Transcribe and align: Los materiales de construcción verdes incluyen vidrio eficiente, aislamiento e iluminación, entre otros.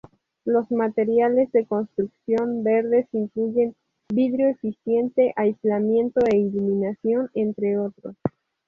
Los 0.45 0.71
materiales 0.71 1.51
de 1.51 1.67
construcción 1.67 2.63
verdes 2.63 3.05
incluyen 3.11 3.75
vidrio 4.11 4.47
eficiente, 4.49 5.31
aislamiento 5.35 6.21
e 6.27 6.37
iluminación, 6.37 7.29
entre 7.35 7.77
otros. 7.77 8.15